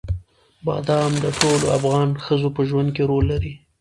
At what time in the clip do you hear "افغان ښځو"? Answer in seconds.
1.77-2.49